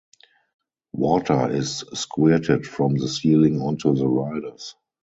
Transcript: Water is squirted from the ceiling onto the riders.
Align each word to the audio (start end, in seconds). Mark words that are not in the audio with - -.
Water 0.93 1.51
is 1.51 1.83
squirted 1.93 2.65
from 2.65 2.95
the 2.95 3.07
ceiling 3.07 3.61
onto 3.61 3.93
the 3.93 4.07
riders. 4.07 4.73